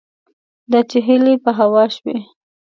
[0.71, 2.17] دا چې هیلې په هوا شوې